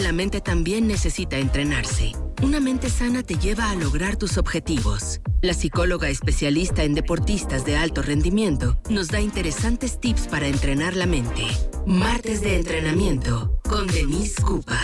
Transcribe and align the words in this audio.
la 0.00 0.12
mente 0.12 0.40
también 0.40 0.88
necesita 0.88 1.36
entrenarse. 1.36 2.12
Una 2.42 2.58
mente 2.58 2.88
sana 2.88 3.22
te 3.22 3.34
lleva 3.34 3.70
a 3.70 3.74
lograr 3.74 4.16
tus 4.16 4.38
objetivos. 4.38 5.20
La 5.42 5.52
psicóloga 5.52 6.08
especialista 6.08 6.84
en 6.84 6.94
deportistas 6.94 7.64
de 7.64 7.76
alto 7.76 8.00
rendimiento 8.02 8.80
nos 8.88 9.08
da 9.08 9.20
interesantes 9.20 10.00
tips 10.00 10.26
para 10.28 10.46
entrenar 10.46 10.96
la 10.96 11.06
mente. 11.06 11.42
Martes 11.86 12.40
de 12.40 12.56
entrenamiento 12.56 13.60
con 13.68 13.86
Denise 13.86 14.42
Cupa. 14.42 14.80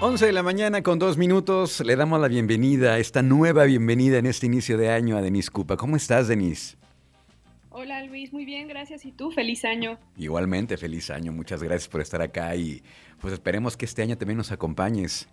11 0.00 0.26
de 0.26 0.32
la 0.32 0.42
mañana 0.42 0.82
con 0.82 0.98
dos 0.98 1.18
minutos. 1.18 1.80
Le 1.80 1.96
damos 1.96 2.20
la 2.20 2.28
bienvenida, 2.28 2.98
esta 2.98 3.20
nueva 3.20 3.64
bienvenida 3.64 4.18
en 4.18 4.26
este 4.26 4.46
inicio 4.46 4.78
de 4.78 4.90
año 4.90 5.16
a 5.16 5.22
Denise 5.22 5.50
Cupa. 5.50 5.76
¿Cómo 5.76 5.96
estás, 5.96 6.28
Denise? 6.28 6.76
Hola 7.80 8.02
Luis, 8.02 8.32
muy 8.32 8.44
bien, 8.44 8.66
gracias. 8.66 9.04
¿Y 9.04 9.12
tú? 9.12 9.30
Feliz 9.30 9.64
año. 9.64 10.00
Igualmente, 10.16 10.76
feliz 10.76 11.10
año. 11.10 11.30
Muchas 11.30 11.62
gracias 11.62 11.86
por 11.86 12.00
estar 12.00 12.20
acá 12.20 12.56
y 12.56 12.82
pues 13.20 13.32
esperemos 13.32 13.76
que 13.76 13.84
este 13.84 14.02
año 14.02 14.18
también 14.18 14.36
nos 14.36 14.50
acompañes. 14.50 15.28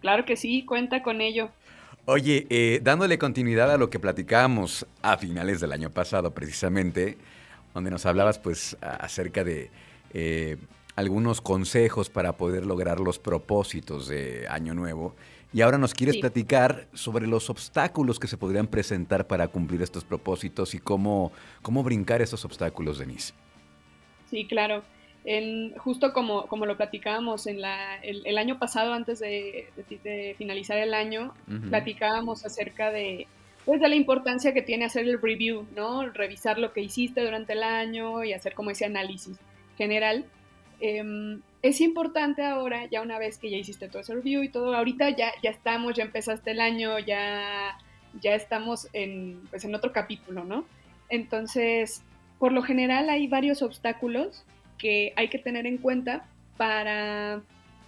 Claro 0.00 0.24
que 0.26 0.36
sí, 0.36 0.64
cuenta 0.64 1.02
con 1.02 1.20
ello. 1.20 1.50
Oye, 2.04 2.46
eh, 2.50 2.78
dándole 2.84 3.18
continuidad 3.18 3.72
a 3.72 3.78
lo 3.78 3.90
que 3.90 3.98
platicábamos 3.98 4.86
a 5.02 5.16
finales 5.18 5.60
del 5.60 5.72
año 5.72 5.90
pasado 5.90 6.32
precisamente, 6.32 7.18
donde 7.74 7.90
nos 7.90 8.06
hablabas 8.06 8.38
pues 8.38 8.76
acerca 8.80 9.42
de 9.42 9.72
eh, 10.12 10.56
algunos 10.96 11.40
consejos 11.40 12.08
para 12.10 12.36
poder 12.36 12.66
lograr 12.66 13.00
los 13.00 13.18
propósitos 13.18 14.08
de 14.08 14.46
Año 14.48 14.74
Nuevo. 14.74 15.14
Y 15.52 15.62
ahora 15.62 15.78
nos 15.78 15.94
quieres 15.94 16.16
platicar 16.16 16.88
sobre 16.94 17.28
los 17.28 17.48
obstáculos 17.48 18.18
que 18.18 18.26
se 18.26 18.36
podrían 18.36 18.66
presentar 18.66 19.26
para 19.28 19.46
cumplir 19.48 19.82
estos 19.82 20.04
propósitos 20.04 20.74
y 20.74 20.80
cómo, 20.80 21.30
cómo 21.62 21.84
brincar 21.84 22.22
esos 22.22 22.44
obstáculos, 22.44 22.98
Denise. 22.98 23.32
Sí, 24.30 24.46
claro. 24.46 24.82
justo 25.78 26.12
como, 26.12 26.46
como 26.48 26.66
lo 26.66 26.76
platicábamos 26.76 27.46
en 27.46 27.58
el, 28.02 28.38
año 28.38 28.58
pasado, 28.58 28.94
antes 28.94 29.20
de, 29.20 30.34
finalizar 30.38 30.78
el 30.78 30.92
año, 30.92 31.34
platicábamos 31.70 32.44
acerca 32.44 32.90
de, 32.90 33.28
pues, 33.64 33.80
de 33.80 33.88
la 33.88 33.94
importancia 33.94 34.52
que 34.52 34.62
tiene 34.62 34.86
hacer 34.86 35.04
el 35.04 35.22
review, 35.22 35.66
¿no? 35.76 36.08
Revisar 36.10 36.58
lo 36.58 36.72
que 36.72 36.80
hiciste 36.80 37.24
durante 37.24 37.52
el 37.52 37.62
año 37.62 38.24
y 38.24 38.32
hacer 38.32 38.54
como 38.54 38.70
ese 38.70 38.86
análisis 38.86 39.38
general. 39.78 40.24
Em, 40.86 41.40
es 41.62 41.80
importante 41.80 42.44
ahora, 42.44 42.84
ya 42.90 43.00
una 43.00 43.18
vez 43.18 43.38
que 43.38 43.48
ya 43.48 43.56
hiciste 43.56 43.88
todo 43.88 44.02
ese 44.02 44.14
review 44.14 44.42
y 44.42 44.50
todo, 44.50 44.76
ahorita 44.76 45.08
ya, 45.16 45.32
ya 45.42 45.48
estamos, 45.48 45.94
ya 45.94 46.04
empezaste 46.04 46.50
el 46.50 46.60
año, 46.60 46.98
ya, 46.98 47.78
ya 48.20 48.34
estamos 48.34 48.88
en, 48.92 49.40
pues 49.48 49.64
en 49.64 49.74
otro 49.74 49.92
capítulo, 49.92 50.44
¿no? 50.44 50.66
Entonces, 51.08 52.02
por 52.38 52.52
lo 52.52 52.62
general 52.62 53.08
hay 53.08 53.28
varios 53.28 53.62
obstáculos 53.62 54.44
que 54.76 55.14
hay 55.16 55.28
que 55.28 55.38
tener 55.38 55.66
en 55.66 55.78
cuenta 55.78 56.26
para, 56.58 57.40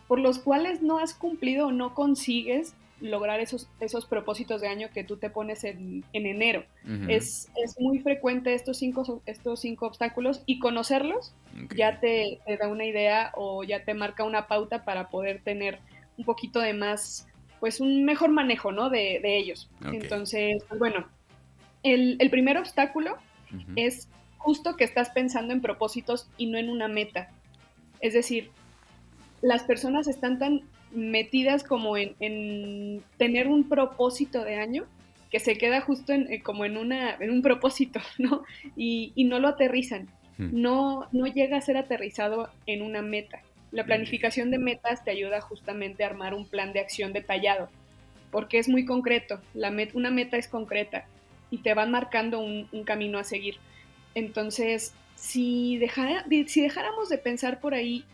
por 0.09 0.19
los 0.19 0.39
cuales 0.39 0.81
no 0.81 0.99
has 0.99 1.13
cumplido 1.13 1.67
o 1.67 1.73
no 1.73 1.93
consigues 1.93 2.73
lograr 3.01 3.41
esos, 3.41 3.69
esos 3.81 4.07
propósitos 4.07 4.61
de 4.61 4.69
año 4.69 4.89
que 4.93 5.05
tú 5.05 5.17
te 5.17 5.31
pones 5.31 5.65
en, 5.65 6.05
enero. 6.13 6.65
es, 7.09 7.49
muy 7.79 7.99
frecuente 8.01 8.55
estos 8.55 8.79
cinco, 8.79 9.23
estos 9.27 9.61
cinco 9.61 9.87
obstáculos 9.87 10.43
y 10.47 10.59
conocerlos 10.59 11.35
ya 11.75 12.01
te, 12.01 12.41
da 12.59 12.69
una 12.69 12.85
idea 12.85 13.33
o 13.35 13.65
ya 13.65 13.85
te 13.85 13.95
marca 13.95 14.25
una 14.25 14.47
pauta 14.47 14.85
para 14.85 15.09
poder 15.09 15.43
tener 15.43 15.79
un 16.17 16.25
poquito 16.25 16.61
de 16.61 16.73
más, 16.73 17.27
pues 17.61 17.81
un 17.81 18.05
mejor 18.05 18.31
manejo, 18.31 18.73
¿no? 18.73 18.91
De, 18.91 19.21
ellos. 19.23 19.71
Entonces, 19.85 20.65
pues, 20.69 20.79
bueno, 20.79 21.07
el, 21.83 22.31
primer 22.31 22.59
obstáculo 22.59 23.17
es 23.77 24.09
justo 24.39 24.77
que 24.77 24.85
estás 24.85 25.11
pensando 25.11 25.53
en 25.53 25.61
propósitos 25.61 26.29
y 26.37 26.47
no 26.47 26.59
en 26.59 26.71
una 26.71 26.89
meta. 26.89 27.31
Es 28.01 28.15
decir, 28.15 28.51
las 29.43 29.65
personas 29.65 30.09
están 30.09 30.39
tan 30.39 30.63
metidas 30.97 31.63
como 31.63 31.97
en, 31.97 33.03
tener 33.19 33.49
un 33.49 33.69
propósito 33.69 34.45
de 34.45 34.57
año 34.57 34.87
que 35.31 35.41
se 35.41 35.59
queda 35.59 35.81
justo 35.81 36.13
en, 36.13 36.33
eh, 36.33 36.43
como 36.43 36.65
en, 36.65 36.77
una, 36.77 37.15
en 37.17 37.31
un 37.31 37.43
propósito, 37.43 38.01
¿no? 38.19 38.45
Y, 38.77 39.13
no 39.25 39.39
lo 39.39 39.49
aterrizan, 39.49 40.09
hmm. 40.39 40.49
no, 40.53 41.07
no 41.13 41.27
llega 41.27 41.59
a 41.59 41.61
ser 41.61 41.77
aterrizado 41.77 42.51
en 42.67 42.83
una 42.83 43.03
meta. 43.03 43.43
La 43.73 43.85
planificación 43.85 44.51
de 44.51 44.59
metas 44.59 45.05
te 45.05 45.11
ayuda 45.11 45.41
justamente 45.41 46.03
a 46.03 46.07
armar 46.07 46.35
un 46.35 46.49
plan 46.49 46.73
de 46.73 46.81
acción 46.81 47.13
detallado, 47.13 47.69
porque 48.31 48.59
es 48.59 48.69
muy 48.69 48.85
concreto, 48.85 49.41
la 49.55 49.73
una 49.93 50.11
meta 50.11 50.37
es 50.37 50.49
concreta 50.49 51.05
y 51.51 51.59
te 51.59 51.75
van 51.75 51.91
marcando 51.91 52.39
un, 52.41 52.67
camino 52.85 53.19
a 53.19 53.25
seguir. 53.25 53.57
Entonces, 54.15 54.95
si, 55.15 55.81
si 56.47 56.61
dejáramos 56.63 57.09
de 57.09 57.19
pensar 57.19 57.61
por 57.61 57.75
ahí 57.75 58.05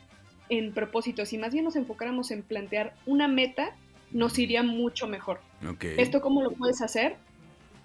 en 0.48 0.72
propósitos 0.72 1.32
y 1.32 1.38
más 1.38 1.52
bien 1.52 1.64
nos 1.64 1.76
enfocáramos 1.76 2.30
en 2.30 2.42
plantear 2.42 2.94
una 3.06 3.28
meta, 3.28 3.74
nos 4.10 4.38
iría 4.38 4.62
mucho 4.62 5.06
mejor. 5.06 5.40
¿Esto 5.80 6.20
cómo 6.20 6.42
lo 6.42 6.50
puedes 6.50 6.82
hacer? 6.82 7.16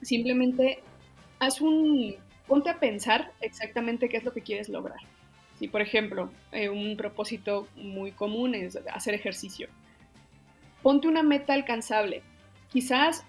Simplemente 0.02 0.80
haz 1.40 1.62
un, 1.62 2.16
ponte 2.48 2.70
a 2.70 2.80
pensar 2.80 3.32
exactamente 3.42 4.10
qué 4.10 4.18
es 4.18 4.24
lo 4.24 4.34
que 4.34 4.42
quieres 4.42 4.70
lograr. 4.70 5.00
Si, 5.60 5.68
por 5.68 5.82
ejemplo, 5.82 6.30
eh, 6.52 6.70
un 6.70 6.98
propósito 6.98 7.68
muy 7.76 8.12
común 8.12 8.54
es 8.54 8.78
hacer 8.94 9.14
ejercicio, 9.16 9.70
ponte 10.84 11.08
una 11.08 11.24
meta 11.24 11.54
alcanzable. 11.54 12.22
Quizás 12.70 13.26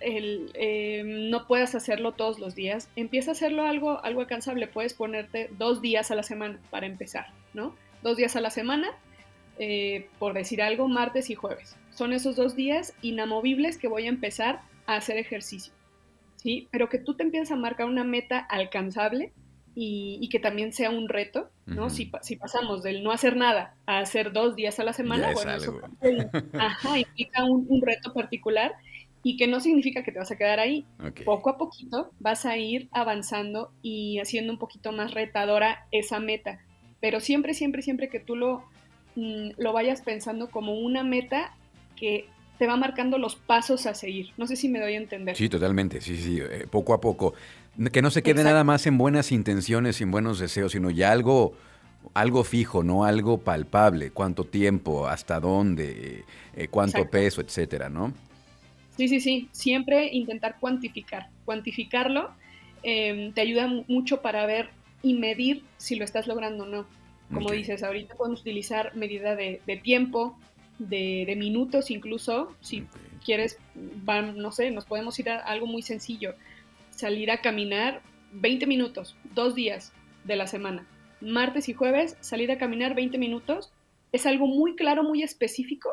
eh, 0.00 1.02
no 1.04 1.46
puedas 1.46 1.74
hacerlo 1.74 2.12
todos 2.12 2.38
los 2.38 2.54
días, 2.54 2.88
empieza 2.96 3.30
a 3.30 3.32
hacerlo 3.32 3.64
algo, 3.64 4.02
algo 4.04 4.20
alcanzable. 4.20 4.66
Puedes 4.66 4.94
ponerte 4.94 5.50
dos 5.58 5.80
días 5.80 6.10
a 6.10 6.14
la 6.14 6.22
semana 6.22 6.58
para 6.70 6.86
empezar, 6.86 7.26
¿no? 7.54 7.74
Dos 8.02 8.16
días 8.16 8.36
a 8.36 8.40
la 8.40 8.50
semana, 8.50 8.88
eh, 9.58 10.08
por 10.18 10.34
decir 10.34 10.62
algo, 10.62 10.88
martes 10.88 11.30
y 11.30 11.34
jueves. 11.34 11.76
Son 11.90 12.12
esos 12.12 12.36
dos 12.36 12.56
días 12.56 12.94
inamovibles 13.02 13.76
que 13.76 13.88
voy 13.88 14.06
a 14.06 14.08
empezar 14.08 14.62
a 14.86 14.96
hacer 14.96 15.18
ejercicio. 15.18 15.72
¿sí? 16.36 16.68
Pero 16.70 16.88
que 16.88 16.98
tú 16.98 17.14
te 17.14 17.22
empieces 17.22 17.50
a 17.52 17.56
marcar 17.56 17.86
una 17.86 18.04
meta 18.04 18.38
alcanzable 18.38 19.32
y, 19.74 20.28
que 20.30 20.40
también 20.40 20.72
sea 20.72 20.90
un 20.90 21.08
reto, 21.08 21.50
¿no? 21.64 21.90
si, 21.90 22.06
pasamos 22.06 22.82
del 22.82 23.02
no 23.02 23.12
hacer 23.12 23.36
nada 23.36 23.76
a 23.86 24.00
hacer 24.00 24.32
dos 24.32 24.56
días 24.56 24.78
a 24.80 24.84
la 24.84 24.92
semana, 24.92 25.32
bueno, 25.32 25.52
eso 25.54 25.80
ajá, 26.58 26.98
implica 26.98 27.44
un, 27.44 27.80
reto 27.80 28.12
particular 28.12 28.74
y 29.22 29.36
que 29.36 29.46
no 29.46 29.60
significa 29.60 30.02
que 30.02 30.12
te 30.12 30.18
vas 30.18 30.30
a 30.30 30.36
quedar 30.36 30.58
ahí. 30.58 30.86
Poco 31.24 31.50
a 31.50 31.56
poquito 31.56 32.10
vas 32.18 32.46
a 32.46 32.56
ir 32.56 32.88
avanzando 32.92 33.72
y 33.80 34.18
haciendo 34.18 34.52
un 34.52 34.58
poquito 34.58 34.92
más 34.92 35.14
retadora 35.14 35.86
esa 35.92 36.20
meta 36.20 36.60
pero 37.00 37.20
siempre, 37.20 37.54
siempre, 37.54 37.82
siempre 37.82 38.08
que 38.08 38.20
tú 38.20 38.36
lo, 38.36 38.64
mm, 39.16 39.50
lo 39.56 39.72
vayas 39.72 40.02
pensando 40.02 40.50
como 40.50 40.78
una 40.78 41.02
meta 41.02 41.54
que 41.96 42.28
te 42.58 42.66
va 42.66 42.76
marcando 42.76 43.16
los 43.16 43.36
pasos 43.36 43.86
a 43.86 43.94
seguir. 43.94 44.32
No 44.36 44.46
sé 44.46 44.54
si 44.54 44.68
me 44.68 44.80
doy 44.80 44.92
a 44.92 44.98
entender. 44.98 45.34
Sí, 45.34 45.48
totalmente, 45.48 46.02
sí, 46.02 46.18
sí, 46.18 46.40
eh, 46.40 46.66
poco 46.70 46.92
a 46.92 47.00
poco. 47.00 47.32
Que 47.90 48.02
no 48.02 48.10
se 48.10 48.22
quede 48.22 48.44
nada 48.44 48.64
más 48.64 48.86
en 48.86 48.98
buenas 48.98 49.32
intenciones, 49.32 50.00
en 50.02 50.10
buenos 50.10 50.38
deseos, 50.38 50.72
sino 50.72 50.90
ya 50.90 51.10
algo, 51.10 51.54
algo 52.12 52.44
fijo, 52.44 52.82
no 52.82 53.04
algo 53.04 53.38
palpable. 53.38 54.10
Cuánto 54.10 54.44
tiempo, 54.44 55.08
hasta 55.08 55.40
dónde, 55.40 56.24
eh, 56.54 56.68
cuánto 56.68 57.08
peso, 57.08 57.40
etcétera, 57.40 57.88
¿no? 57.88 58.12
Sí, 58.98 59.08
sí, 59.08 59.20
sí. 59.20 59.48
Siempre 59.52 60.10
intentar 60.12 60.58
cuantificar. 60.60 61.30
Cuantificarlo 61.46 62.30
em, 62.82 63.32
te 63.32 63.40
ayuda 63.40 63.68
mucho 63.88 64.20
para 64.20 64.44
ver 64.44 64.68
y 65.02 65.14
medir 65.14 65.64
si 65.76 65.96
lo 65.96 66.04
estás 66.04 66.26
logrando 66.26 66.64
o 66.64 66.66
no. 66.66 66.86
Como 67.32 67.52
dices, 67.52 67.82
ahorita 67.82 68.16
podemos 68.16 68.40
utilizar 68.40 68.96
medida 68.96 69.36
de, 69.36 69.60
tiempo, 69.82 70.36
de, 70.78 71.32
minutos 71.36 71.90
incluso. 71.90 72.54
Si 72.60 72.86
quieres, 73.24 73.58
van, 73.74 74.36
no 74.36 74.50
sé, 74.50 74.70
nos 74.70 74.84
podemos 74.84 75.18
ir 75.18 75.30
a 75.30 75.38
algo 75.38 75.66
muy 75.66 75.82
sencillo. 75.82 76.34
Salir 76.90 77.30
a 77.30 77.40
caminar 77.40 78.02
20 78.32 78.66
minutos, 78.66 79.16
dos 79.34 79.54
días 79.54 79.92
de 80.24 80.36
la 80.36 80.46
semana. 80.46 80.86
Martes 81.20 81.68
y 81.68 81.74
jueves, 81.74 82.16
salir 82.20 82.50
a 82.50 82.58
caminar 82.58 82.94
20 82.94 83.16
minutos. 83.18 83.70
Es 84.12 84.26
algo 84.26 84.46
muy 84.46 84.74
claro, 84.74 85.04
muy 85.04 85.22
específico 85.22 85.90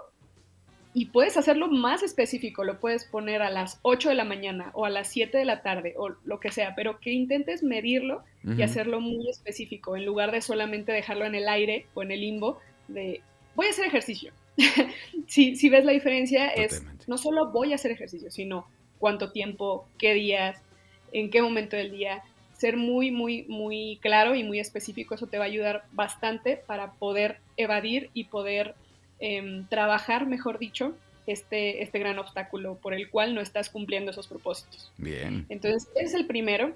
y 0.97 1.05
puedes 1.05 1.37
hacerlo 1.37 1.67
más 1.67 2.01
específico, 2.01 2.63
lo 2.63 2.79
puedes 2.79 3.05
poner 3.05 3.43
a 3.43 3.51
las 3.51 3.77
8 3.83 4.09
de 4.09 4.15
la 4.15 4.23
mañana 4.23 4.71
o 4.73 4.83
a 4.83 4.89
las 4.89 5.07
7 5.09 5.37
de 5.37 5.45
la 5.45 5.61
tarde 5.61 5.93
o 5.95 6.09
lo 6.25 6.39
que 6.39 6.51
sea, 6.51 6.73
pero 6.73 6.99
que 6.99 7.11
intentes 7.11 7.61
medirlo 7.61 8.23
y 8.43 8.63
hacerlo 8.63 8.99
muy 8.99 9.29
específico 9.29 9.95
en 9.95 10.07
lugar 10.07 10.31
de 10.31 10.41
solamente 10.41 10.91
dejarlo 10.91 11.25
en 11.25 11.35
el 11.35 11.49
aire 11.49 11.85
o 11.93 12.01
en 12.01 12.09
el 12.09 12.21
limbo 12.21 12.57
de 12.87 13.21
voy 13.53 13.67
a 13.67 13.69
hacer 13.69 13.85
ejercicio. 13.85 14.33
si, 15.27 15.55
si, 15.55 15.69
ves 15.69 15.85
la 15.85 15.91
diferencia 15.91 16.47
es 16.47 16.83
no 17.05 17.19
solo 17.19 17.51
voy 17.51 17.73
a 17.73 17.75
hacer 17.75 17.91
ejercicio, 17.91 18.31
sino 18.31 18.65
cuánto 18.97 19.31
tiempo, 19.31 19.87
qué 19.99 20.15
días, 20.15 20.63
en 21.11 21.29
qué 21.29 21.43
momento 21.43 21.77
del 21.77 21.91
día. 21.91 22.23
Ser 22.53 22.75
muy, 22.75 23.11
muy, 23.11 23.43
muy 23.43 23.99
claro 24.01 24.33
y 24.33 24.43
muy 24.43 24.59
específico, 24.59 25.13
eso 25.13 25.27
te 25.27 25.37
va 25.37 25.43
a 25.43 25.47
ayudar 25.47 25.83
bastante 25.91 26.57
para 26.57 26.93
poder 26.93 27.37
evadir 27.55 28.09
y 28.15 28.23
poder 28.23 28.73
Em, 29.19 29.65
trabajar, 29.67 30.27
mejor 30.27 30.59
dicho, 30.59 30.95
este, 31.25 31.81
este 31.81 31.99
gran 31.99 32.19
obstáculo 32.19 32.75
por 32.75 32.93
el 32.93 33.09
cual 33.09 33.33
no 33.33 33.41
estás 33.41 33.69
cumpliendo 33.69 34.11
esos 34.11 34.27
propósitos. 34.27 34.91
Bien. 34.97 35.45
Entonces, 35.49 35.89
ese 35.95 36.05
es 36.05 36.13
el 36.13 36.27
primero. 36.27 36.75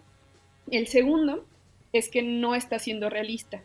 El 0.69 0.87
segundo 0.87 1.45
es 1.93 2.09
que 2.09 2.23
no 2.23 2.55
estás 2.55 2.83
siendo 2.83 3.09
realista. 3.09 3.61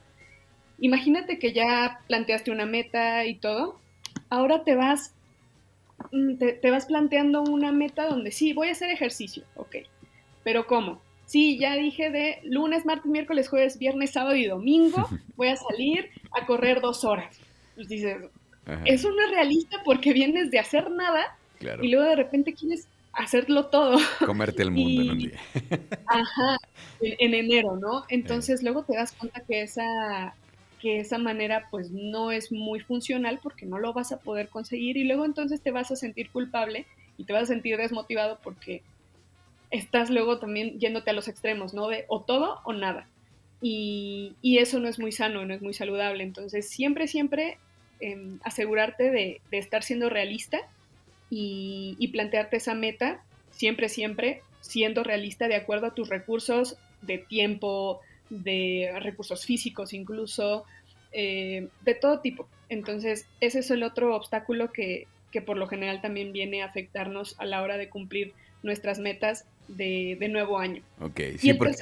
imagínate 0.79 1.39
que 1.39 1.55
ya 1.55 2.01
planteaste 2.07 2.51
una 2.51 2.67
meta 2.67 3.25
y 3.25 3.37
todo, 3.37 3.81
ahora 4.29 4.63
te 4.63 4.75
vas, 4.75 5.15
mm, 6.13 6.37
te, 6.37 6.71
vas 6.71 6.85
planteando 6.85 7.43
una 7.43 7.73
meta 7.73 8.07
donde 8.07 8.31
sí, 8.31 8.53
voy 8.53 8.69
a 8.69 8.73
hacer 8.73 8.91
ejercicio, 8.91 9.45
ok, 9.55 9.77
pero 10.45 10.67
¿cómo? 10.67 11.01
Sí, 11.25 11.59
ya 11.59 11.77
dije 11.77 12.11
de 12.11 12.41
lunes, 12.45 12.85
martes, 12.85 13.11
miércoles, 13.11 13.49
jueves, 13.49 13.79
viernes, 13.79 14.11
sábado 14.11 14.37
y 14.37 14.45
domingo 14.45 15.09
voy 15.37 15.49
a 15.49 15.57
salir 15.57 16.11
a 16.31 16.45
correr 16.45 16.83
dos 16.83 17.05
horas. 17.05 17.41
Pues 17.75 17.89
dices, 17.89 18.19
eso 18.85 19.11
no 19.11 19.23
es 19.25 19.31
realista 19.31 19.83
porque 19.85 20.13
vienes 20.13 20.51
de 20.51 20.59
hacer 20.59 20.91
nada 20.91 21.37
y 21.61 21.89
luego 21.89 22.09
de 22.09 22.17
repente 22.17 22.55
quieres 22.55 22.89
hacerlo 23.13 23.67
todo. 23.67 23.99
Comerte 24.25 24.63
el 24.63 24.71
mundo 24.71 25.03
en 25.03 25.11
un 25.11 25.19
día. 25.19 25.41
Ajá, 26.07 26.59
en, 27.01 27.35
enero, 27.35 27.77
¿no? 27.77 28.05
Entonces 28.09 28.63
luego 28.63 28.85
te 28.85 28.95
das 28.95 29.13
cuenta 29.13 29.41
que 29.41 29.63
esa, 29.63 30.35
que 30.81 31.01
esa 31.01 31.19
manera 31.19 31.69
pues 31.71 31.91
no 31.91 32.31
es 32.31 32.53
muy 32.53 32.81
funcional 32.81 33.41
porque 33.43 33.67
no 33.67 33.79
lo 33.79 33.93
vas 33.93 34.13
a 34.13 34.21
poder 34.21 34.49
conseguir 34.49 34.97
y 34.97 35.05
luego 35.05 35.25
entonces 35.25 35.61
te 35.61 35.71
vas 35.71 35.91
a 35.91 35.97
sentir 35.97 36.31
culpable 36.31 36.87
y 37.17 37.25
te 37.25 37.33
vas 37.33 37.45
a 37.45 37.47
sentir 37.47 37.79
desmotivado 37.79 38.39
porque 38.43 38.83
estás 39.71 40.11
luego 40.11 40.39
también 40.39 40.79
yéndote 40.79 41.11
a 41.11 41.15
los 41.15 41.29
extremos, 41.29 41.73
¿no? 41.73 41.89
De 41.89 42.05
o 42.09 42.21
todo 42.21 42.61
o 42.65 42.73
nada. 42.73 43.09
Y, 43.63 44.35
y 44.43 44.59
eso 44.59 44.79
no 44.79 44.89
es 44.89 44.99
muy 44.99 45.13
sano, 45.13 45.47
no 45.47 45.55
es 45.55 45.63
muy 45.63 45.73
saludable. 45.73 46.23
Entonces 46.23 46.69
siempre, 46.69 47.09
siempre 47.09 47.59
em, 48.01 48.39
asegurarte 48.43 49.11
de, 49.11 49.41
estar 49.51 49.83
siendo 49.83 50.09
realista 50.09 50.61
y, 51.31 52.09
plantearte 52.13 52.57
esa 52.57 52.75
meta 52.75 53.23
siempre, 53.51 53.89
siempre 53.89 54.43
siendo 54.61 55.03
realista 55.03 55.49
de 55.49 55.57
acuerdo 55.57 55.87
a 55.87 55.95
tus 55.95 56.09
recursos 56.09 56.77
de 57.03 57.19
tiempo, 57.19 58.01
de 58.31 58.93
recursos 59.01 59.45
físicos 59.45 59.93
incluso, 59.93 60.65
eh, 61.13 61.69
de 61.85 61.95
todo 61.95 62.21
tipo. 62.21 62.49
Entonces, 62.69 63.27
ese 63.41 63.61
es 63.61 63.71
el 63.71 63.83
otro 63.83 64.15
obstáculo 64.15 64.73
que, 64.73 65.07
por 65.45 65.59
lo 65.59 65.67
general 65.67 66.01
también 66.01 66.33
viene 66.33 66.63
a 66.63 66.65
afectarnos 66.65 67.39
a 67.39 67.45
la 67.45 67.61
hora 67.61 67.77
de 67.77 67.91
cumplir 67.91 68.33
nuestras 68.63 68.99
metas 68.99 69.45
de, 69.69 70.29
nuevo 70.31 70.59
año. 70.59 70.83
Ok, 71.01 71.21
sí, 71.39 71.55
porque 71.55 71.77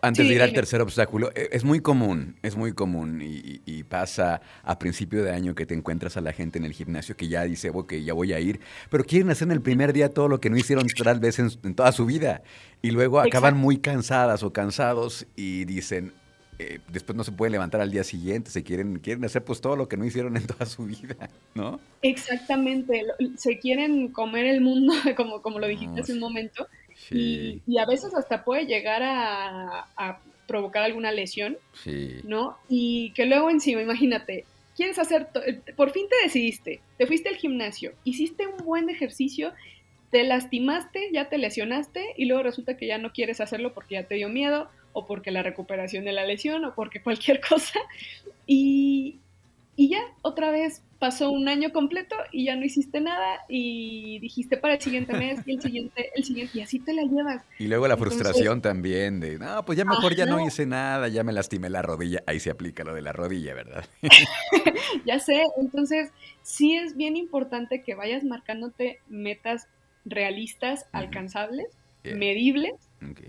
antes 0.00 0.28
de 0.28 0.34
ir 0.34 0.42
al 0.42 0.52
tercer 0.52 0.80
obstáculo, 0.80 1.30
e, 1.34 1.48
es 1.52 1.64
muy 1.64 1.80
común, 1.80 2.36
es 2.42 2.56
muy 2.56 2.72
común 2.72 3.20
y, 3.22 3.58
pasa 3.88 4.42
a 4.64 4.78
principio 4.78 5.24
de 5.24 5.30
año 5.30 5.54
que 5.54 5.64
te 5.64 5.72
encuentras 5.72 6.18
a 6.18 6.20
la 6.20 6.32
gente 6.32 6.58
en 6.58 6.66
el 6.66 6.72
gimnasio 6.72 7.16
que 7.16 7.26
ya 7.26 7.44
dice, 7.44 7.70
ok, 7.72 7.94
ya 7.94 8.12
voy 8.12 8.34
a 8.34 8.40
ir, 8.40 8.60
pero 8.90 9.02
quieren 9.02 9.30
hacer 9.30 9.48
en 9.48 9.52
el 9.52 9.62
primer 9.62 9.94
día 9.94 10.10
todo 10.10 10.28
lo 10.28 10.40
que 10.40 10.50
no 10.50 10.58
hicieron 10.58 10.86
tal 11.02 11.20
vez 11.20 11.38
en, 11.38 11.74
toda 11.74 11.90
su 11.92 12.04
vida 12.04 12.42
y 12.82 12.90
luego 12.90 13.18
acaban 13.18 13.56
muy 13.56 13.78
cansadas 13.78 14.42
o 14.42 14.52
cansados 14.52 15.26
y 15.36 15.64
dicen, 15.64 16.12
eh, 16.60 16.80
después 16.88 17.16
no 17.16 17.22
se 17.22 17.30
pueden 17.30 17.52
levantar 17.52 17.80
al 17.80 17.90
día 17.92 18.02
siguiente, 18.02 18.50
se 18.50 18.64
quieren, 18.64 18.98
quieren 18.98 19.24
hacer 19.24 19.44
pues 19.44 19.60
todo 19.60 19.76
lo 19.76 19.88
que 19.88 19.96
no 19.96 20.04
hicieron 20.04 20.36
en 20.36 20.44
toda 20.46 20.66
su 20.66 20.86
vida, 20.86 21.30
¿no? 21.54 21.78
Exactamente, 22.02 23.06
se 23.36 23.58
quieren 23.60 24.08
comer 24.08 24.46
el 24.46 24.60
mundo, 24.60 24.92
como, 25.16 25.40
como 25.40 25.60
lo 25.60 25.68
dijiste 25.68 26.00
hace 26.00 26.14
un 26.14 26.18
momento, 26.18 26.66
y, 27.10 27.78
a 27.78 27.86
veces 27.86 28.14
hasta 28.14 28.44
puede 28.44 28.66
llegar 28.66 29.02
a, 29.04 30.20
provocar 30.46 30.82
alguna 30.82 31.12
lesión, 31.12 31.58
¿no? 32.24 32.56
Y 32.70 33.10
que 33.10 33.26
luego 33.26 33.50
encima, 33.50 33.82
imagínate, 33.82 34.46
quieres 34.74 34.98
hacer, 34.98 35.28
por 35.76 35.90
fin 35.90 36.06
te 36.08 36.16
decidiste, 36.22 36.80
te 36.96 37.06
fuiste 37.06 37.28
al 37.28 37.36
gimnasio, 37.36 37.92
hiciste 38.04 38.46
un 38.46 38.64
buen 38.64 38.88
ejercicio, 38.88 39.52
te 40.10 40.24
lastimaste, 40.24 41.10
ya 41.12 41.28
te 41.28 41.36
lesionaste 41.36 42.14
y 42.16 42.24
luego 42.24 42.44
resulta 42.44 42.76
que 42.76 42.86
ya 42.86 42.96
no 42.96 43.12
quieres 43.12 43.40
hacerlo 43.40 43.74
porque 43.74 43.96
ya 43.96 44.04
te 44.04 44.14
dio 44.14 44.28
miedo 44.30 44.68
o 44.92 45.06
porque 45.06 45.30
la 45.30 45.42
recuperación 45.42 46.04
de 46.04 46.12
la 46.12 46.24
lesión 46.24 46.64
o 46.64 46.74
porque 46.74 47.02
cualquier 47.02 47.40
cosa. 47.48 47.78
Y, 48.46 49.18
otra 50.38 50.52
vez 50.52 50.84
pasó 51.00 51.32
un 51.32 51.48
año 51.48 51.72
completo 51.72 52.14
y 52.30 52.44
ya 52.44 52.54
no 52.54 52.64
hiciste 52.64 53.00
nada 53.00 53.40
y 53.48 54.20
dijiste 54.20 54.56
para 54.56 54.74
el 54.74 54.80
siguiente 54.80 55.12
mes 55.12 55.40
y 55.46 55.54
el 55.54 55.60
siguiente, 55.60 56.12
el 56.14 56.22
siguiente, 56.22 56.58
y 56.58 56.62
así 56.62 56.78
te 56.78 56.92
la 56.92 57.02
llevas. 57.02 57.42
Y 57.58 57.66
luego 57.66 57.88
la 57.88 57.96
frustración 57.96 58.62
también 58.62 59.18
de, 59.18 59.36
no, 59.36 59.64
pues 59.64 59.76
ya 59.76 59.84
mejor 59.84 60.14
ya 60.14 60.26
no 60.26 60.38
hice 60.38 60.64
nada, 60.64 61.08
ya 61.08 61.24
me 61.24 61.32
lastimé 61.32 61.70
la 61.70 61.82
rodilla. 61.82 62.22
Ahí 62.26 62.38
se 62.38 62.50
aplica 62.50 62.84
lo 62.84 62.94
de 62.94 63.02
la 63.02 63.12
rodilla, 63.12 63.52
¿verdad? 63.52 63.84
ya 65.04 65.18
sé, 65.18 65.42
entonces 65.60 66.12
sí 66.42 66.76
es 66.76 66.96
bien 66.96 67.16
importante 67.16 67.82
que 67.82 67.96
vayas 67.96 68.22
marcándote 68.22 69.00
metas 69.08 69.66
realistas, 70.04 70.86
alcanzables, 70.92 71.66
medibles. 72.04 72.74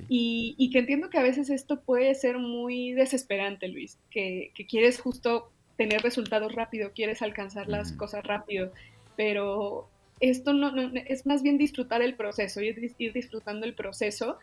Y, 0.07 0.55
y, 0.57 0.71
que 0.71 0.79
entiendo 0.79 1.09
que 1.09 1.19
a 1.19 1.23
veces 1.23 1.49
esto 1.49 1.81
puede 1.81 2.15
ser 2.15 2.39
muy 2.39 2.91
desesperante, 2.93 3.67
Luis, 3.67 3.99
que, 4.09 4.51
que 4.55 4.65
quieres 4.65 4.99
justo 4.99 5.51
tener 5.79 6.01
resultados 6.01 6.53
rápido, 6.53 6.91
quieres 6.93 7.21
alcanzar 7.21 7.69
las 7.69 7.93
cosas 7.93 8.25
rápido, 8.25 8.73
pero 9.15 9.87
esto 10.19 10.51
no, 10.51 10.73
es 11.05 11.25
más 11.25 11.41
bien 11.41 11.57
disfrutar 11.57 12.01
el 12.01 12.15
proceso, 12.15 12.59
ir, 12.59 12.93
ir 12.97 13.13
disfrutando 13.13 13.65
el 13.65 13.73
proceso 13.73 14.37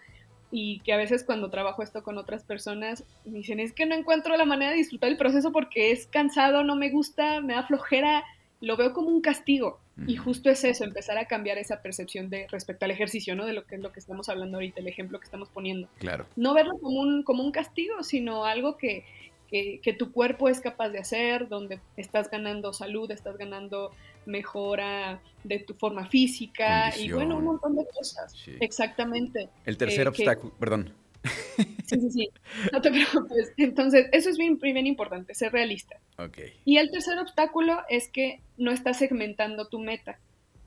y 0.51 0.81
que 0.81 0.95
a 0.95 0.97
veces 0.97 1.25
cuando 1.25 1.51
trabajo 1.51 1.83
esto 1.83 2.03
con 2.03 2.17
otras 2.17 2.43
personas 2.43 3.05
me 3.27 3.41
dicen 3.41 3.61
es 3.61 3.75
que 3.75 3.85
no 3.85 3.95
encuentro 3.95 4.35
la 4.39 4.47
manera 4.47 4.71
de 4.71 4.79
disfrutar 4.79 5.11
el 5.11 5.19
proceso 5.19 5.53
porque 5.53 5.91
es 5.91 6.07
cansado, 6.07 6.65
no 6.65 6.75
me 6.75 6.89
gusta, 6.89 7.43
me 7.43 7.53
da 7.53 7.65
flojera, 7.65 8.25
lo 8.63 8.79
veo 8.79 8.95
como 8.95 9.09
un 9.09 9.21
castigo. 9.21 9.79
Y 10.07 10.17
justo 10.17 10.51
es 10.51 10.63
eso, 10.63 10.85
empezar 10.85 11.17
a 11.17 11.25
cambiar 11.25 11.57
esa 11.57 11.81
percepción 11.81 12.29
de 12.29 12.47
respecto 12.51 12.85
al 12.85 12.91
ejercicio, 12.91 13.35
¿no? 13.35 13.47
De 13.47 13.55
lo 13.55 13.65
que 13.65 13.77
es 13.77 13.81
lo 13.81 13.93
que 13.93 14.01
estamos 14.01 14.29
hablando 14.29 14.59
ahorita, 14.59 14.81
el 14.81 14.89
ejemplo 14.89 15.19
que 15.19 15.25
estamos 15.25 15.49
poniendo. 15.49 15.89
Claro. 15.99 16.27
No 16.37 16.53
verlo 16.53 16.77
como 16.79 17.01
un, 17.01 17.23
como 17.23 17.43
un 17.43 17.51
castigo, 17.51 18.03
sino 18.03 18.45
algo 18.45 18.77
que, 18.77 19.07
que, 19.49 19.97
tu 19.99 20.13
cuerpo 20.13 20.49
es 20.49 20.61
capaz 20.61 20.91
de 20.91 20.99
hacer, 20.99 21.49
donde 21.49 21.81
estás 21.97 22.31
ganando 22.31 22.73
salud, 22.73 23.11
estás 23.11 23.37
ganando 23.37 23.93
mejora 24.27 25.21
de 25.45 25.61
tu 25.61 25.75
forma 25.75 26.07
física 26.07 26.97
y 26.97 27.13
bueno, 27.13 27.39
un 27.39 27.45
montón 27.45 27.77
de 27.77 27.87
cosas. 27.87 28.35
Exactamente. 28.61 29.49
El 29.65 29.77
tercer 29.77 30.07
eh, 30.07 30.11
obstáculo, 30.11 30.53
perdón. 30.59 30.93
Sí, 31.87 32.01
sí, 32.01 32.11
sí, 32.11 32.31
no 32.73 32.81
te 32.81 32.91
preocupes. 33.13 33.53
Entonces, 33.57 34.09
eso 34.11 34.29
es 34.29 34.37
bien, 34.37 34.59
bien 34.59 34.89
importante, 34.89 35.35
ser 35.35 35.53
realista. 35.53 35.97
Okay. 36.19 36.53
Y 36.65 36.79
el 36.79 36.91
tercer 36.91 37.17
obstáculo 37.19 37.79
es 37.89 38.09
que 38.09 38.41
no 38.57 38.73
estás 38.73 38.99
segmentando 38.99 39.69
tu 39.69 39.79
meta. 39.79 40.19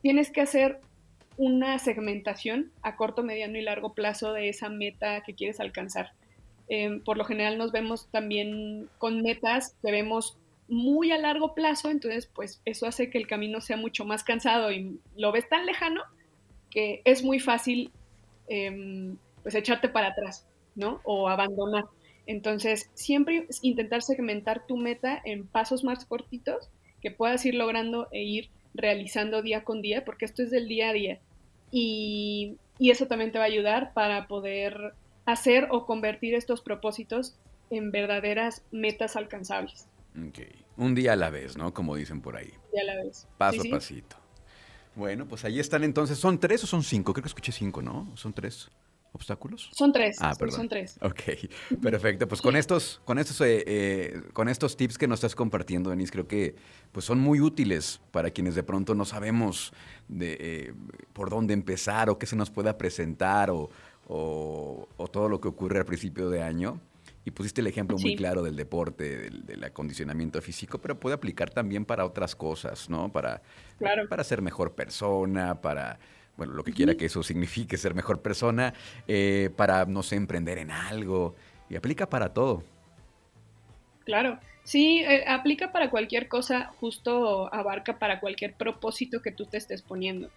Tienes 0.01 0.31
que 0.31 0.39
hacer 0.39 0.79
una 1.35 1.77
segmentación 1.79 2.71
a 2.81 2.95
corto, 2.95 3.21
mediano 3.23 3.57
y 3.57 3.61
largo 3.61 3.93
plazo 3.93 4.31
de 4.31 4.49
esa 4.49 4.69
meta 4.69 5.21
que 5.21 5.35
quieres 5.35 5.59
alcanzar. 5.59 6.13
Em, 6.69 7.01
por 7.01 7.17
lo 7.17 7.25
general 7.25 7.57
nos 7.57 7.71
vemos 7.71 8.07
también 8.11 8.89
con 8.99 9.23
metas 9.23 9.75
que 9.81 9.91
vemos 9.91 10.37
muy 10.67 11.11
a 11.11 11.17
largo 11.17 11.55
plazo, 11.55 11.89
entonces 11.89 12.27
pues 12.27 12.61
eso 12.63 12.85
hace 12.85 13.09
que 13.09 13.17
el 13.17 13.25
camino 13.25 13.59
sea 13.59 13.75
mucho 13.75 14.05
más 14.05 14.23
cansado 14.23 14.71
y 14.71 14.99
lo 15.17 15.31
ves 15.31 15.49
tan 15.49 15.65
lejano 15.65 16.03
que 16.69 17.01
es 17.05 17.23
muy 17.23 17.39
fácil 17.39 17.91
em, 18.47 19.17
pues 19.41 19.55
echarte 19.55 19.89
para 19.89 20.09
atrás, 20.09 20.45
¿no? 20.75 21.01
O 21.03 21.27
abandonar. 21.27 21.85
Entonces, 22.27 22.91
siempre 22.93 23.47
intentar 23.63 24.03
segmentar 24.03 24.67
tu 24.67 24.77
meta 24.77 25.19
en 25.25 25.47
pasos 25.47 25.83
más 25.83 26.05
cortitos 26.05 26.69
que 27.01 27.09
puedas 27.09 27.43
ir 27.45 27.55
logrando 27.55 28.07
e 28.11 28.21
ir 28.21 28.49
realizando 28.75 29.41
día 29.41 29.63
con 29.63 29.81
día, 29.81 30.05
porque 30.05 30.25
esto 30.25 30.43
es 30.43 30.51
del 30.51 30.67
día 30.67 30.89
a 30.89 30.93
día. 30.93 31.19
Y, 31.71 32.57
y 32.77 32.91
eso 32.91 33.07
también 33.07 33.31
te 33.31 33.39
va 33.39 33.45
a 33.45 33.47
ayudar 33.47 33.93
para 33.93 34.27
poder 34.27 34.93
hacer 35.31 35.67
o 35.71 35.85
convertir 35.85 36.33
estos 36.35 36.61
propósitos 36.61 37.35
en 37.69 37.91
verdaderas 37.91 38.63
metas 38.71 39.15
alcanzables. 39.15 39.87
Un 40.77 40.95
día 40.95 41.13
a 41.13 41.15
la 41.15 41.29
vez, 41.29 41.57
¿no? 41.57 41.73
Como 41.73 41.95
dicen 41.95 42.21
por 42.21 42.35
ahí. 42.35 42.51
Un 42.65 42.71
día 42.71 42.81
a 42.81 42.95
la 42.95 43.03
vez. 43.03 43.27
Paso 43.37 43.61
a 43.61 43.69
pasito. 43.69 44.17
Bueno, 44.95 45.27
pues 45.27 45.45
ahí 45.45 45.59
están 45.59 45.83
entonces. 45.83 46.17
¿Son 46.17 46.39
tres 46.39 46.63
o 46.63 46.67
son 46.67 46.83
cinco? 46.83 47.13
Creo 47.13 47.23
que 47.23 47.29
escuché 47.29 47.51
cinco, 47.51 47.81
¿no? 47.81 48.11
¿Son 48.15 48.33
tres 48.33 48.69
obstáculos? 49.11 49.69
Son 49.73 49.91
tres. 49.91 50.17
Ah, 50.19 50.33
perdón. 50.37 50.57
Son 50.57 50.69
tres. 50.69 50.97
Ok, 51.01 51.21
perfecto. 51.81 52.27
Pues 52.27 52.41
con 52.41 52.55
estos, 52.55 53.01
con 53.05 53.17
estos, 53.17 53.39
eh, 53.41 53.63
eh, 53.65 54.21
con 54.33 54.49
estos 54.49 54.77
tips 54.77 54.97
que 54.97 55.07
nos 55.07 55.19
estás 55.19 55.35
compartiendo, 55.35 55.89
Denise, 55.89 56.11
creo 56.11 56.27
que 56.27 56.55
pues 56.91 57.05
son 57.05 57.19
muy 57.19 57.39
útiles 57.39 58.01
para 58.11 58.31
quienes 58.31 58.55
de 58.55 58.63
pronto 58.63 58.95
no 58.95 59.05
sabemos 59.05 59.73
de, 60.07 60.37
eh, 60.39 60.73
por 61.13 61.29
dónde 61.29 61.53
empezar 61.53 62.09
o 62.09 62.17
qué 62.17 62.25
se 62.25 62.35
nos 62.35 62.49
pueda 62.49 62.77
presentar 62.77 63.49
o, 63.51 63.69
o, 64.09 64.87
todo 65.11 65.29
lo 65.29 65.39
que 65.39 65.47
ocurre 65.47 65.79
al 65.79 65.85
principio 65.85 66.29
de 66.29 66.41
año. 66.41 66.81
Y 67.25 67.31
pusiste 67.31 67.61
el 67.61 67.67
ejemplo 67.67 67.97
muy 67.97 68.15
claro 68.15 68.41
del 68.41 68.55
deporte, 68.55 69.29
del, 69.29 69.63
acondicionamiento 69.63 70.41
físico, 70.41 70.79
pero 70.79 70.99
puede 70.99 71.15
aplicar 71.15 71.49
también 71.51 71.85
para 71.85 72.05
otras 72.05 72.35
cosas, 72.35 72.89
¿no? 72.89 73.11
Para, 73.11 73.41
para 74.09 74.23
ser 74.23 74.41
mejor 74.41 74.73
persona, 74.73 75.61
para, 75.61 75.99
bueno, 76.37 76.53
lo 76.53 76.63
que 76.63 76.71
quiera 76.71 76.95
que 76.95 77.05
eso 77.05 77.21
signifique 77.21 77.77
ser 77.77 77.93
mejor 77.93 78.21
persona, 78.21 78.73
eh, 79.07 79.51
para, 79.55 79.85
no 79.85 80.01
sé, 80.01 80.15
emprender 80.15 80.57
en 80.57 80.71
algo. 80.71 81.35
Y 81.69 81.75
aplica 81.75 82.09
para 82.09 82.33
todo. 82.33 82.63
Claro, 84.05 84.39
Sí, 84.69 84.99
eh, 84.99 85.23
aplica 85.27 85.71
para 85.71 85.89
cualquier 85.89 86.27
cosa, 86.27 86.71
justo 86.79 87.51
abarca 87.51 87.97
para 87.97 88.19
cualquier 88.19 88.53
propósito 88.53 89.19
que 89.23 89.31
tú 89.31 89.47
te 89.47 89.57
estés 89.57 89.81
poniendo 89.81 90.29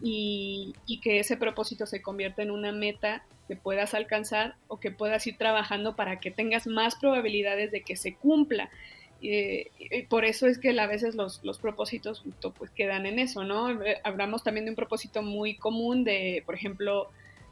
y, 0.00 0.72
que 1.02 1.18
ese 1.18 1.36
propósito 1.36 1.84
se 1.86 2.00
convierta 2.00 2.42
en 2.42 2.52
una 2.52 2.70
meta 2.70 3.24
que 3.48 3.56
puedas 3.56 3.92
alcanzar 3.94 4.54
o 4.68 4.78
que 4.78 4.92
puedas 4.92 5.26
ir 5.26 5.36
trabajando 5.36 5.96
para 5.96 6.20
que 6.20 6.30
tengas 6.30 6.68
más 6.68 6.94
probabilidades 6.94 7.72
de 7.72 7.80
que 7.80 7.96
se 7.96 8.14
cumpla. 8.14 8.70
por 10.08 10.26
eso 10.26 10.46
es 10.46 10.58
que 10.58 10.78
a 10.78 10.86
veces 10.86 11.16
los, 11.16 11.42
los 11.42 11.58
propósitos 11.58 12.22
pues, 12.56 12.70
quedan 12.70 13.04
en 13.04 13.18
eso, 13.18 13.42
¿no? 13.42 13.82
Eh, 13.82 13.96
hablamos 14.04 14.44
también 14.44 14.64
de 14.64 14.70
un 14.70 14.76
propósito 14.76 15.22
muy 15.22 15.56
común 15.56 16.04
de, 16.04 16.44
por 16.46 16.54
ejemplo, 16.54 17.10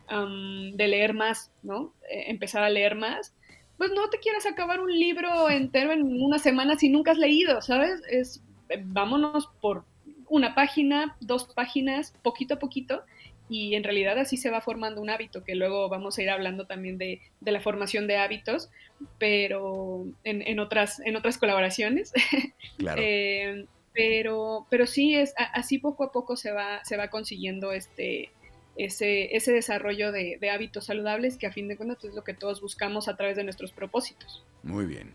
de 0.08 0.86
leer 0.86 1.12
más, 1.12 1.50
¿no? 1.64 1.92
Eh, 2.08 2.26
empezar 2.28 2.62
a 2.62 2.70
leer 2.70 2.94
más 2.94 3.34
pues 3.80 3.92
no 3.92 4.10
te 4.10 4.18
quieras 4.18 4.44
acabar 4.44 4.78
un 4.78 4.92
libro 4.92 5.48
entero 5.48 5.90
en 5.90 6.02
una 6.22 6.38
semana 6.38 6.78
si 6.78 6.90
nunca 6.90 7.12
has 7.12 7.16
leído, 7.16 7.62
¿sabes? 7.62 8.02
Es, 8.10 8.42
vámonos 8.84 9.48
por 9.62 9.86
una 10.28 10.54
página, 10.54 11.16
dos 11.20 11.46
páginas, 11.54 12.12
poquito 12.22 12.52
a 12.52 12.58
poquito, 12.58 13.04
y 13.48 13.76
en 13.76 13.82
realidad 13.82 14.18
así 14.18 14.36
se 14.36 14.50
va 14.50 14.60
formando 14.60 15.00
un 15.00 15.08
hábito, 15.08 15.44
que 15.44 15.54
luego 15.54 15.88
vamos 15.88 16.18
a 16.18 16.22
ir 16.22 16.28
hablando 16.28 16.66
también 16.66 16.98
de, 16.98 17.22
la 17.40 17.60
formación 17.62 18.06
de 18.06 18.18
hábitos, 18.18 18.68
pero 19.16 20.04
en, 20.24 20.58
otras, 20.58 21.00
en 21.00 21.16
otras 21.16 21.38
colaboraciones. 21.38 22.12
Claro. 22.76 23.00
Eh, 23.02 23.64
pero, 23.94 24.66
pero 24.68 24.86
sí, 24.86 25.14
es, 25.14 25.32
así 25.54 25.78
poco 25.78 26.04
a 26.04 26.12
poco 26.12 26.36
se 26.36 26.52
va, 26.52 26.84
se 26.84 26.98
va 26.98 27.08
consiguiendo 27.08 27.72
este, 27.72 28.30
ese, 28.76 29.36
ese 29.36 29.52
desarrollo 29.52 30.12
de, 30.12 30.38
hábitos 30.50 30.86
saludables 30.86 31.36
que 31.36 31.46
a 31.46 31.52
fin 31.52 31.68
de 31.68 31.76
cuentas 31.76 32.04
es 32.04 32.14
lo 32.14 32.24
que 32.24 32.34
todos 32.34 32.60
buscamos 32.60 33.08
a 33.08 33.16
través 33.16 33.36
de 33.36 33.44
nuestros 33.44 33.72
propósitos. 33.72 34.44
Muy 34.62 34.86
bien. 34.86 35.12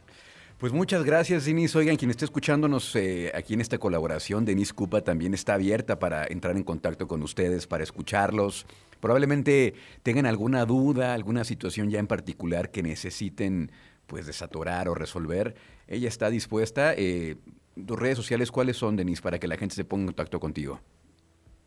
Pues 0.58 0.72
muchas 0.72 1.04
gracias, 1.04 1.46
Denise. 1.46 1.78
Oigan, 1.78 1.98
quien 1.98 2.12
esté 2.12 2.24
escuchándonos 2.24 2.96
eh, 2.96 3.32
aquí 3.36 3.54
en 3.54 3.62
esta 3.62 3.78
colaboración, 3.78 4.46
Denise 4.46 4.74
Cupa 4.74 5.02
también 5.02 5.34
está 5.34 5.56
abierta 5.56 6.00
para 6.00 6.26
entrar 6.26 6.56
en 6.56 6.64
contacto 6.64 7.08
con 7.08 7.22
ustedes, 7.24 7.68
para 7.68 7.84
escucharlos. 7.84 8.66
Probablemente 9.02 9.74
tengan 10.02 10.26
alguna 10.26 10.66
duda, 10.66 11.14
alguna 11.14 11.44
situación 11.44 11.90
ya 11.90 12.00
en 12.00 12.08
particular 12.08 12.72
que 12.72 12.84
necesiten 12.84 13.72
pues 14.08 14.26
desatorar 14.28 14.88
o 14.88 14.96
resolver. 14.96 15.56
Ella 15.88 16.08
está 16.08 16.30
dispuesta. 16.30 16.94
Eh, 16.96 17.36
¿Tus 17.86 18.00
redes 18.00 18.16
sociales 18.16 18.50
cuáles 18.52 18.78
son, 18.78 18.96
Denise, 18.96 19.22
para 19.22 19.40
que 19.40 19.48
la 19.48 19.58
gente 19.58 19.76
se 19.76 19.84
ponga 19.84 20.04
en 20.04 20.08
contacto 20.08 20.40
contigo? 20.40 20.80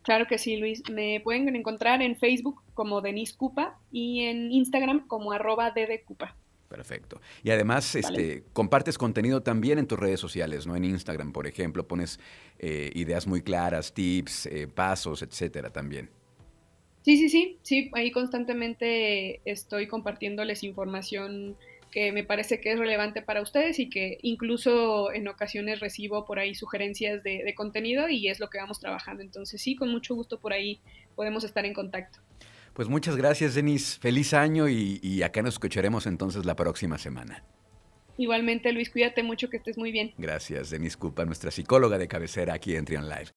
Claro 0.09 0.27
que 0.27 0.39
sí, 0.39 0.57
Luis. 0.57 0.83
Me 0.91 1.21
pueden 1.21 1.55
encontrar 1.55 2.01
en 2.01 2.17
Facebook 2.17 2.63
como 2.73 3.03
Denise 3.03 3.37
Cupa 3.37 3.79
y 3.93 4.23
en 4.23 4.51
Instagram 4.51 5.07
como 5.07 5.33
arroba 5.33 5.75
Cupa. 6.07 6.35
Perfecto. 6.67 7.21
Y 7.43 7.51
además, 7.51 7.95
este, 7.95 8.45
compartes 8.55 8.97
contenido 8.97 9.43
también 9.43 9.79
en 9.79 9.87
tus 9.87 9.99
redes 9.99 10.19
sociales, 10.19 10.67
¿no? 10.67 10.77
En 10.77 10.87
Instagram, 10.87 11.31
por 11.31 11.47
ejemplo, 11.47 11.87
pones 11.87 12.21
eh, 12.59 12.91
ideas 12.95 13.27
muy 13.27 13.43
claras, 13.43 13.93
tips, 13.93 14.47
eh, 14.47 14.67
pasos, 14.67 15.21
etcétera, 15.21 15.69
también. 15.69 16.09
Sí, 17.03 17.19
sí, 17.19 17.29
sí, 17.29 17.59
sí. 17.61 17.91
Ahí 17.93 18.11
constantemente 18.11 19.43
estoy 19.45 19.89
compartiéndoles 19.89 20.65
información 20.65 21.55
que 21.91 22.13
me 22.13 22.25
parece 22.25 22.61
que 22.61 22.73
es 22.73 22.79
relevante 22.79 23.23
para 23.23 23.43
ustedes 23.43 23.79
y 23.79 23.89
que 23.89 24.19
incluso 24.23 25.13
en 25.13 25.29
ocasiones 25.29 25.81
recibo 25.81 26.25
por 26.25 26.39
ahí 26.39 26.55
sugerencias 26.55 27.23
de, 27.23 27.53
contenido 27.57 28.09
y 28.09 28.29
es 28.29 28.41
lo 28.41 28.51
que 28.51 28.59
vamos 28.59 28.81
trabajando. 28.81 29.23
Entonces 29.23 29.61
sí, 29.61 29.75
con 29.75 29.91
mucho 29.91 30.15
gusto 30.15 30.39
por 30.39 30.53
ahí 30.53 30.81
podemos 31.17 31.45
estar 31.45 31.65
en 31.65 31.75
contacto. 31.75 32.21
Pues 32.75 32.89
muchas 32.89 33.17
gracias, 33.17 33.55
Denis. 33.55 33.99
Feliz 33.99 34.35
año 34.35 34.69
y, 34.69 35.01
y 35.03 35.23
acá 35.23 35.43
nos 35.43 35.55
escucharemos 35.55 36.07
entonces 36.07 36.45
la 36.45 36.55
próxima 36.55 36.99
semana. 36.99 37.43
Igualmente, 38.19 38.73
Luis, 38.73 38.91
cuídate 38.91 39.23
mucho, 39.23 39.49
que 39.49 39.59
estés 39.59 39.79
muy 39.79 39.93
bien. 39.93 40.13
Gracias, 40.19 40.71
Denis 40.71 40.97
Cupa, 40.97 41.25
nuestra 41.25 41.53
psicóloga 41.53 41.99
de 41.99 42.09
cabecera 42.09 42.55
aquí 42.55 42.75
en 42.75 42.85
Trion 42.85 43.09
Live. 43.09 43.27